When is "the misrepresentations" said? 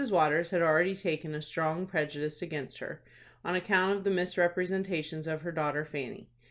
4.03-5.27